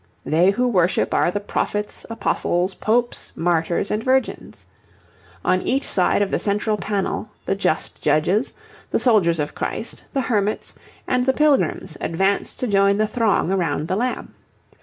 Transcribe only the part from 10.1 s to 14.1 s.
the hermits, and the pilgrims, advance to join the throng around the